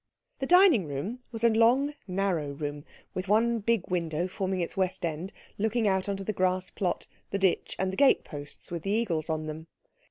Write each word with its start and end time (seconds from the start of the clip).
The 0.39 0.47
dining 0.47 0.87
room 0.87 1.19
was 1.31 1.43
a 1.43 1.49
long 1.49 1.93
narrow 2.07 2.53
room, 2.53 2.85
with 3.13 3.27
one 3.27 3.59
big 3.59 3.87
window 3.91 4.27
forming 4.27 4.59
its 4.59 4.75
west 4.75 5.05
end 5.05 5.31
looking 5.59 5.87
out 5.87 6.09
on 6.09 6.17
to 6.17 6.23
the 6.23 6.33
grass 6.33 6.71
plot, 6.71 7.05
the 7.29 7.37
ditch, 7.37 7.75
and 7.77 7.91
the 7.93 7.97
gate 7.97 8.23
posts 8.23 8.71
with 8.71 8.81
the 8.81 8.89
eagles 8.89 9.29
on 9.29 9.45
them. 9.45 9.67